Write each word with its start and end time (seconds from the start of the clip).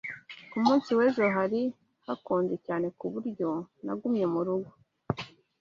Ku 0.51 0.57
munsi 0.65 0.89
w'ejo 0.97 1.23
hari 1.37 1.61
hakonje 2.05 2.55
cyane 2.65 2.87
ku 2.97 3.05
buryo 3.13 3.49
nagumye 3.85 4.25
mu 4.33 4.41
rugo. 4.47 4.69